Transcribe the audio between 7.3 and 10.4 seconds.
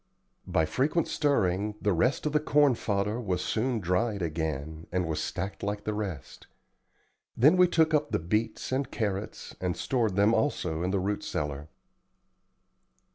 Then we took up the beets and carrots, and stored them